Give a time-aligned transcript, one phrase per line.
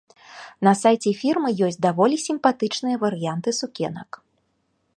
[0.67, 4.09] На сайце фірмы ёсць даволі сімпатычныя варыянты сукенак.